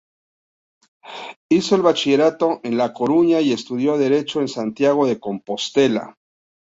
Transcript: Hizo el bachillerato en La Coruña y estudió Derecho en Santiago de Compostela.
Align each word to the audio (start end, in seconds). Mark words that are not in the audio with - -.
Hizo 1.51 1.75
el 1.75 1.83
bachillerato 1.83 2.59
en 2.63 2.75
La 2.75 2.91
Coruña 2.91 3.39
y 3.39 3.53
estudió 3.53 3.99
Derecho 3.99 4.41
en 4.41 4.47
Santiago 4.47 5.05
de 5.05 5.19
Compostela. 5.19 6.17